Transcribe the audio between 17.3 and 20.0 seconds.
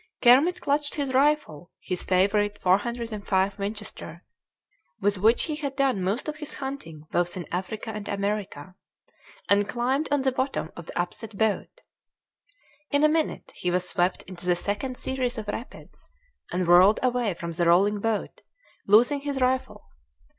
from the rolling boat, losing his rifle.